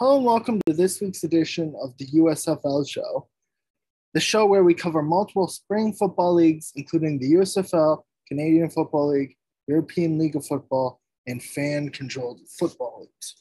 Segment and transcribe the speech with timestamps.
[0.00, 3.28] Hello and welcome to this week's edition of the USFL show,
[4.12, 9.36] the show where we cover multiple spring football leagues, including the USFL, Canadian Football League,
[9.68, 13.36] European League of Football, and fan controlled football leagues.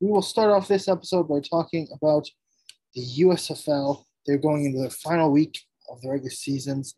[0.00, 2.26] We will start off this episode by talking about
[2.94, 4.04] the USFL.
[4.24, 5.60] They're going into the final week
[5.90, 6.94] of the regular seasons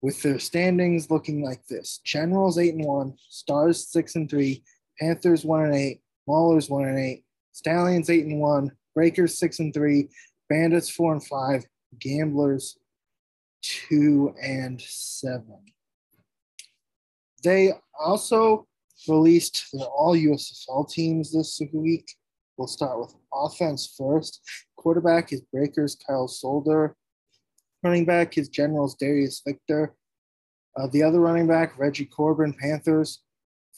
[0.00, 4.60] with their standings looking like this Generals 8 and 1, Stars 6 and 3,
[4.98, 7.24] Panthers 1 and 8, Maulers 1 and 8.
[7.52, 10.08] Stallions eight and one, Breakers six and three,
[10.48, 11.64] Bandits four and five,
[11.98, 12.76] Gamblers
[13.62, 15.58] two and seven.
[17.44, 18.66] They also
[19.08, 22.06] released their all USFL teams this week.
[22.56, 24.40] We'll start with offense first.
[24.76, 26.92] Quarterback is Breakers Kyle Sloter.
[27.82, 29.94] Running back is Generals Darius Victor.
[30.76, 33.22] Uh, the other running back, Reggie Corbin, Panthers.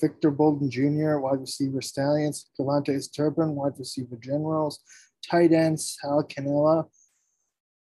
[0.01, 4.80] Victor Bolden Jr., wide receiver Stallions, KaVontae Turpin, wide receiver Generals,
[5.29, 6.87] tight end Sal Cannella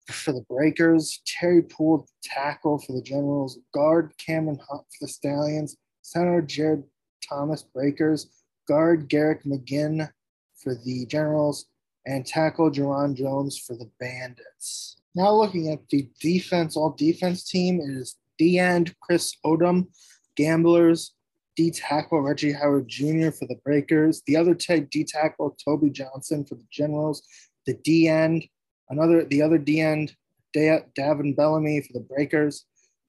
[0.07, 5.77] for the Breakers, Terry Poole, tackle for the Generals, guard Cameron Hunt for the Stallions,
[6.01, 6.83] center Jared
[7.27, 8.27] Thomas Breakers,
[8.67, 10.09] guard Garrick McGhin
[10.55, 11.65] for the Generals,
[12.05, 14.97] and tackle Jerron Jones for the Bandits.
[15.15, 19.87] Now looking at the defense, all defense team is D end Chris Odom,
[20.35, 21.13] Gamblers,
[21.59, 23.31] D tackle Reggie Howard Jr.
[23.31, 24.21] for the Breakers.
[24.25, 27.21] The other tag D tackle Toby Johnson for the Generals.
[27.65, 28.45] The D end,
[28.89, 30.15] another the other D end
[30.55, 32.63] Davin Bellamy for the Breakers.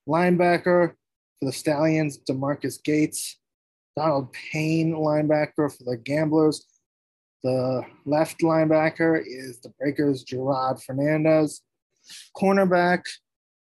[0.08, 0.94] Linebacker
[1.38, 3.38] for the Stallions DeMarquis Gates.
[3.96, 6.66] Donald Payne linebacker for the Gamblers.
[7.44, 11.62] The left linebacker is the Breakers Gerard Fernandez.
[12.36, 13.04] Cornerback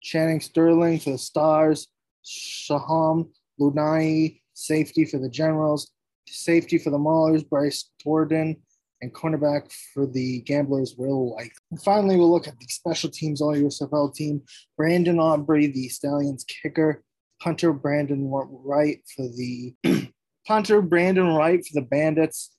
[0.03, 1.87] Channing Stribling for the Stars.
[2.21, 5.91] Shalom Luani safety for the Generals,
[6.27, 8.57] safety for the Maulers, Bryce Gordon,
[9.01, 11.51] and cornerback for the Gamblers, Will White.
[11.69, 14.41] And finally, we'll look at the special teams all USFL team.
[14.77, 17.03] Brandon Aubrey, the Stallions kicker,
[17.39, 19.75] punter Brandon Wright for the
[20.47, 22.51] punter Brandon Wright for the Bandits.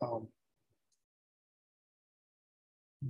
[0.00, 0.28] Um,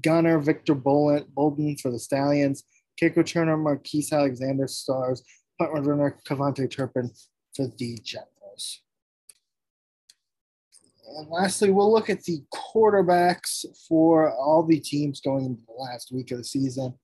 [0.00, 2.64] gunner Victor Bolden for the Stallions,
[2.96, 5.22] kick returner Marquise Alexander Stars,
[5.58, 7.10] punt returner KaVontae Turpin
[7.54, 8.80] for the Generals.
[11.18, 16.12] And lastly, we'll look at the quarterbacks for all the teams going into the last
[16.12, 16.94] week of the season.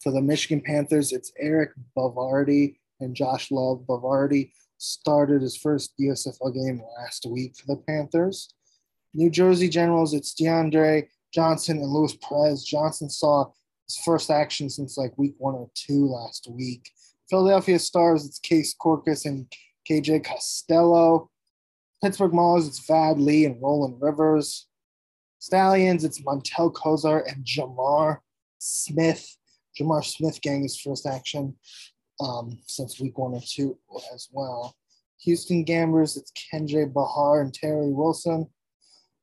[0.00, 3.84] For the Michigan Panthers, it's Eric Bavardi and Josh Love.
[3.88, 8.52] Bavardi started his first USFL game last week for the Panthers.
[9.14, 12.64] New Jersey Generals, it's DeAndre Johnson and Luis Perez.
[12.64, 13.50] Johnson saw
[13.86, 16.90] his first action since like week one or two last week.
[17.28, 19.46] Philadelphia Stars, it's Case Cookus and
[19.88, 21.30] KJ Costello.
[22.02, 24.66] Pittsburgh Maulers, it's Vad Lee and Roland Rivers.
[25.38, 28.18] Stallions, it's Montel Kozar and Jamar
[28.58, 29.36] Smith.
[29.78, 31.56] Jamar Smith getting his first action
[32.20, 33.76] um, since week one or two
[34.14, 34.76] as well.
[35.22, 38.46] Houston Gamblers, it's Kenji Bahar and Terry Wilson.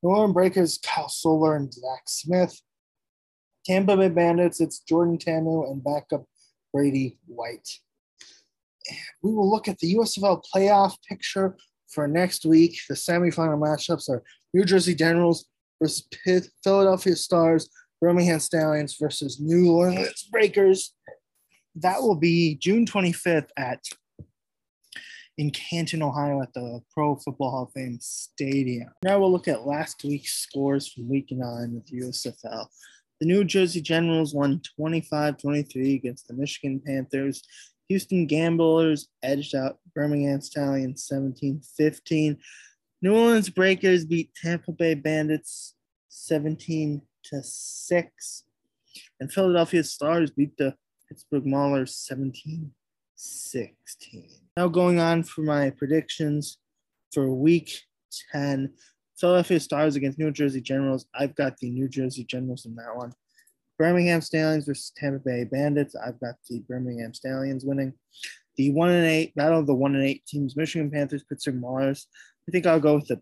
[0.02, 2.62] New Orleans Breakers, Kyle Sloter and Zach Smith.
[3.66, 6.26] Tampa Bay Bandits, it's Jordan Ta'amu and backup
[6.74, 7.80] Brady White
[9.22, 11.56] we will look at the USFL playoff picture
[11.90, 12.78] for next week.
[12.90, 14.24] The semifinal matchups are
[14.54, 15.46] New Jersey Generals
[15.82, 17.70] versus Pitt, Philadelphia Stars,
[18.02, 20.94] Birmingham Stallions versus New Orleans Breakers.
[21.76, 23.80] That will be June 25th at
[25.38, 28.90] in Canton, Ohio at the Pro Football Hall of Fame Stadium.
[29.04, 32.68] Now we'll look at last week's scores from week nine of the USFL.
[33.20, 37.42] The New Jersey Generals won 25 23 against the Michigan Panthers.
[37.90, 42.38] Houston Gamblers edged out Birmingham Stallions 17 15.
[43.02, 45.76] New Orleans Breakers beat Tampa Bay Bandits
[46.10, 48.44] 17 to 6.
[49.20, 50.76] And Philadelphia Stars beat the
[51.10, 52.72] Pittsburgh Maulers 17
[53.16, 54.30] 16.
[54.58, 56.58] Now, going on for my predictions
[57.14, 57.72] for week
[58.32, 58.74] 10.
[59.18, 61.06] Philadelphia Stars against New Jersey Generals.
[61.14, 63.14] I've got the New Jersey Generals in that one.
[63.84, 65.94] Birmingham Stallions versus Tampa Bay Bandits.
[65.94, 67.92] I've got the Birmingham Stallions winning.
[68.56, 72.06] The one and eight battle of the one and eight teams: Michigan Panthers, Pittsburgh Maulers.
[72.48, 73.20] I think I'll go with the.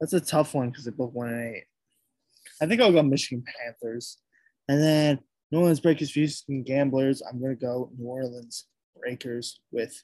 [0.00, 1.64] That's a tough one because they're both one and eight.
[2.62, 4.16] I think I'll go Michigan Panthers,
[4.68, 5.18] and then
[5.52, 7.20] New Orleans Breakers, Houston Gamblers.
[7.20, 8.68] I'm gonna go New Orleans
[8.98, 10.02] Breakers with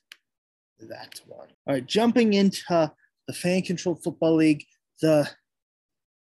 [0.78, 1.48] that one.
[1.66, 2.92] All right, jumping into
[3.26, 4.62] the fan controlled football league.
[5.00, 5.26] The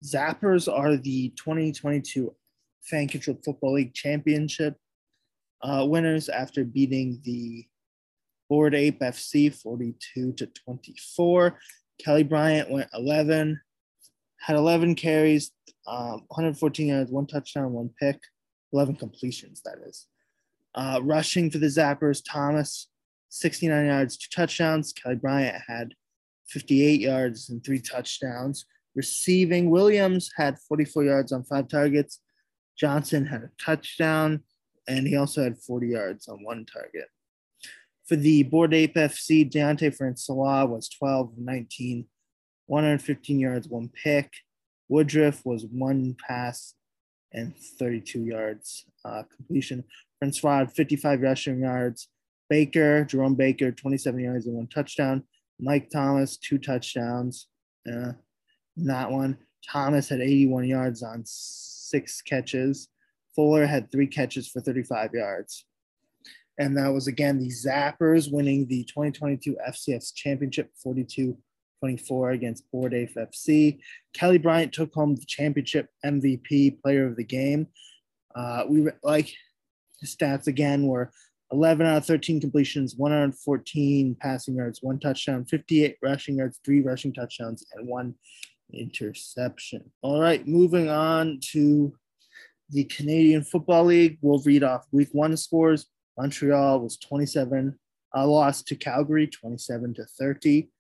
[0.05, 2.35] Zappers are the 2022
[2.83, 4.77] Fan Controlled Football League Championship
[5.63, 7.67] uh, winners after beating the
[8.49, 11.59] Bored Ape FC 42 to 24.
[11.99, 13.61] Kelly Bryant went 11,
[14.39, 15.51] had 11 carries,
[15.87, 18.21] um, 114 yards, one touchdown, one pick,
[18.73, 20.07] 11 completions, that is.
[20.75, 22.89] Uh, rushing for the Zappers, Thomas,
[23.31, 24.93] 69 yards, two touchdowns.
[24.93, 25.95] Kelly Bryant had
[26.49, 28.67] 58 yards and three touchdowns.
[28.97, 32.21] Receiving, Williams had 44 yards on five targets.
[32.79, 34.41] Johnson had a touchdown,
[34.89, 37.09] and he also had 40 yards on one target.
[38.07, 42.07] For the Bored Ape FC, Deondre Francois was 12 19,
[42.67, 44.33] 115 yards, one pick.
[44.89, 46.75] Woodruff was one pass
[47.33, 49.85] and 32 yards uh, completion.
[50.19, 52.09] Francois had 55 rushing yards.
[52.49, 55.25] Baker, Jerome Baker, 27 yards and one touchdown.
[55.59, 57.49] Mike Thomas, two touchdowns.
[57.91, 58.13] Uh,
[58.77, 59.39] that one.
[59.67, 62.89] Thomas had 81 yards on six catches.
[63.35, 65.65] Fuller had three catches for 35 yards.
[66.59, 71.37] And that was again the Zappers winning the 2022 FCS Championship 42
[71.81, 73.79] 24 against Bored FC.
[74.15, 77.67] Kelly Bryant took home the championship MVP player of the game.
[78.35, 79.33] Uh, we like
[80.01, 81.11] the stats again were
[81.53, 87.13] 11 out of 13 completions, 114 passing yards, one touchdown, 58 rushing yards, three rushing
[87.13, 88.15] touchdowns, and one
[88.73, 89.91] interception.
[90.03, 91.95] All right, moving on to
[92.71, 94.19] the Canadian Football League.
[94.21, 95.87] We'll read off week one scores.
[96.19, 97.79] Montreal was 27,
[98.17, 100.71] uh, lost to Calgary 27 to 30.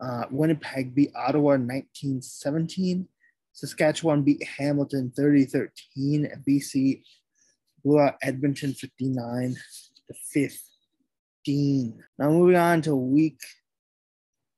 [0.00, 3.08] Uh, Winnipeg beat Ottawa 19 17.
[3.52, 6.44] Saskatchewan beat Hamilton 30 13.
[6.48, 7.02] BC
[7.84, 9.56] blew out Edmonton 59
[10.06, 12.04] to 15.
[12.18, 13.40] Now, moving on to week,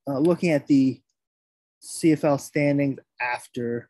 [0.07, 1.01] uh, looking at the
[1.83, 3.89] CFL standings after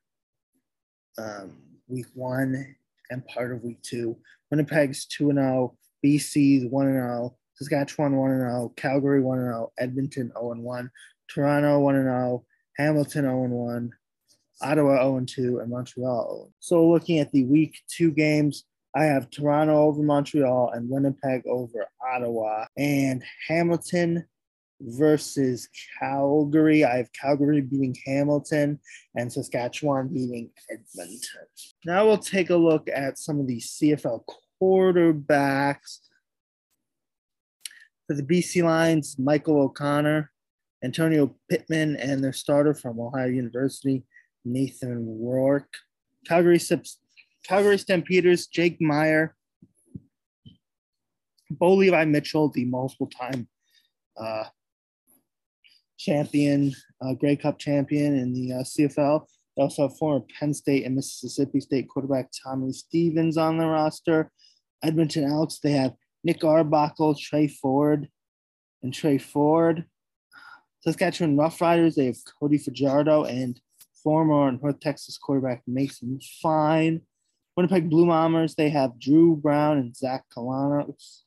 [1.18, 1.56] um,
[1.88, 2.76] week one
[3.10, 4.16] and part of week two.
[4.50, 10.90] Winnipeg's 2 0, BC's 1 0, Saskatchewan 1 0, Calgary 1 0, Edmonton 0 1,
[11.28, 12.44] Toronto 1 0,
[12.78, 13.90] Hamilton 0 1,
[14.62, 16.52] Ottawa 0 2, and Montreal 0.
[16.60, 18.64] So looking at the week two games,
[18.94, 24.26] I have Toronto over Montreal and Winnipeg over Ottawa and Hamilton
[24.80, 25.68] versus
[25.98, 26.84] Calgary.
[26.84, 28.80] I have Calgary beating Hamilton
[29.16, 31.20] and Saskatchewan beating Edmonton.
[31.84, 34.24] Now we'll take a look at some of the CFL
[34.60, 35.98] quarterbacks.
[38.06, 40.32] For the BC Lions, Michael O'Connor,
[40.82, 44.04] Antonio Pipkin, and their starter from Ohio University,
[44.44, 45.72] Nathan Rourke.
[46.26, 46.60] Calgary,
[47.46, 49.30] Calgary Stampeders, Jake Maier,
[51.50, 53.48] Bo Levi Mitchell, the multiple time
[54.20, 54.44] uh,
[56.00, 59.26] champion, uh, Grey Cup champion in the uh, CFL.
[59.56, 64.30] They also have former Penn State and Mississippi State quarterback Tommy Stevens on the roster.
[64.82, 65.94] Edmonton Elks, they have
[66.24, 68.08] Nick Arbuckle, Tre Ford,
[68.82, 69.84] and Tre Ford.
[70.80, 73.60] Saskatchewan Roughriders, they have Cody Fajardo and
[74.02, 77.02] former North Texas quarterback Mason Fine.
[77.56, 81.22] Winnipeg Blue Bombers, they have Dru Brown and Zach Collaros.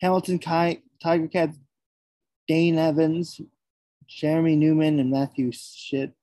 [0.00, 1.58] Hamilton Tiger Cats,
[2.48, 3.40] Dane Evans,
[4.08, 6.14] Jeremy Newman, and Matthew Shit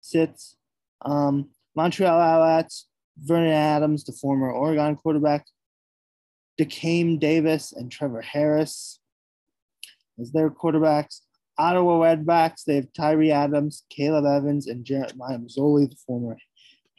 [0.00, 0.56] Sitz.
[1.04, 2.84] Um, Montreal Alouettes,
[3.18, 5.46] Vernon Adams, the former Oregon quarterback,
[6.60, 9.00] Decame Davis, and Trevor Harris
[10.20, 11.20] as their quarterbacks.
[11.58, 16.36] Ottawa Redblacks, they have Tyrie Adams, Caleb Evans, and Jeremiah Masoli, the former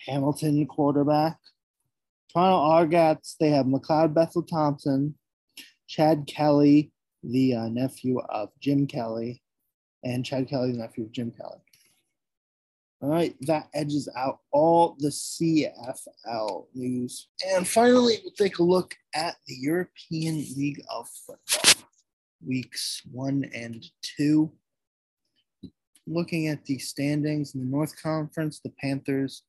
[0.08, 1.38] Hamilton quarterback.
[2.32, 5.16] Toronto Argats, they have McLeod Bethel Thompson,
[5.88, 6.93] Chad Kelly,
[7.24, 9.42] the uh, nephew of Jim Kelly,
[10.04, 11.60] and Chad Kelly, the nephew of Jim Kelly.
[13.02, 17.28] All right, that edges out all the CFL news.
[17.54, 21.86] And finally, we'll take a look at the European League of Football,
[22.46, 24.52] weeks one and two.
[26.08, 29.44] Looking at the standings in the North Conference, the Panthers,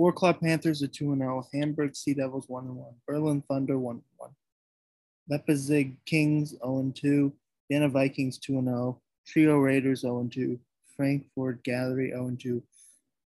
[0.00, 4.00] Wroclaw Panthers are 2 0, Hamburg Sea Devils 1 1, Berlin Thunder 1
[5.28, 7.32] 1, Leipzig Kings 0 2,
[7.70, 10.58] Vienna Vikings 2 0, Tirol Raiders 0 2,
[10.96, 12.62] Frankfurt Galaxy 0 2,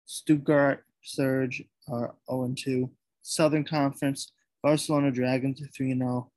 [0.05, 2.89] Stuttgart Surge are 0 2,
[3.21, 4.31] Southern Conference
[4.63, 6.31] Barcelona Dragons are 3 0,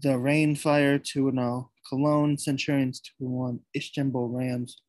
[0.00, 4.82] the Rhein Fire 2 0, Cologne Centurions 2 1, Istanbul Rams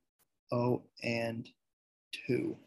[0.54, 1.48] 0 and
[2.28, 2.58] 2.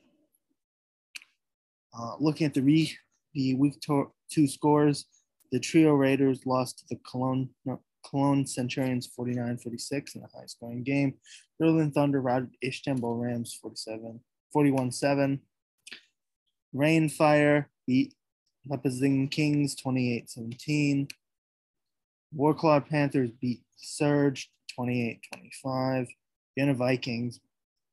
[1.96, 2.92] Uh, looking at the re,
[3.34, 5.06] the week to- two scores,
[5.54, 10.82] the Tirol Raiders lost to the Cologne no, Cologne Centurions 49-46 in a high scoring
[10.82, 11.14] game.
[11.60, 14.18] Berlin Thunder routed Istanbul Rams 47
[14.54, 15.38] 41-7.
[16.72, 18.14] Rhein Fire beat
[18.66, 21.08] Leipzig Kings 28-17.
[22.36, 26.08] Wroclaw Panthers beat Surge 28-25.
[26.56, 27.38] Vienna Vikings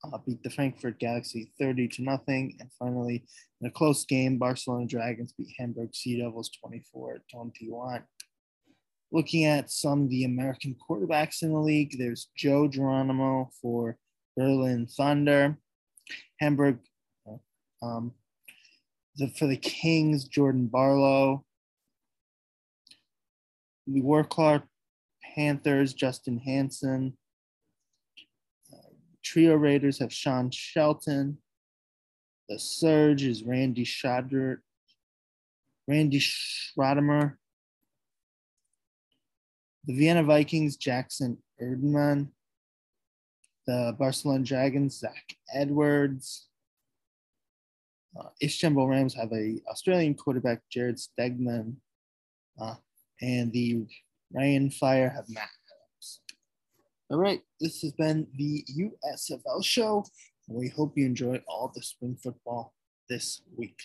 [0.03, 2.55] uh, beat the Frankfurt Galaxy 30 to nothing.
[2.59, 3.23] And finally,
[3.59, 8.03] in a close game, Barcelona Dragons beat Hamburg Sea Devils 24 21.
[9.11, 13.97] Looking at some of the American quarterbacks in the league, there's Joe Geronimo for
[14.37, 15.57] Berlin Thunder,
[16.39, 16.79] Hamburg.
[17.83, 18.13] Um,
[19.15, 21.43] the, for the Kings, Jordan Barlow.
[23.87, 24.63] The Wroclaw
[25.35, 27.17] Panthers, Justin Hanson.
[29.31, 31.37] Tirol Raiders have Sean Shelton.
[32.49, 34.57] The Surge is Randy Shadler,
[35.87, 37.35] Randy Schrademer.
[39.85, 42.29] The Vienna Vikings, Jackson Erdmann.
[43.67, 46.49] The Barcelona Dragons, Zach Edwards.
[48.19, 51.75] Uh, Istanbul Rams have a Australian quarterback, Jared Stegman.
[52.59, 52.75] Uh,
[53.21, 53.85] and the
[54.33, 55.49] Rhein Fire have Matt.
[57.11, 60.05] All right, this has been the USFL show.
[60.47, 62.73] We hope you enjoy all the spring football
[63.09, 63.75] this week.